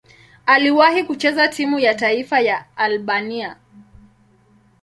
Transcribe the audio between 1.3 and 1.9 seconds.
timu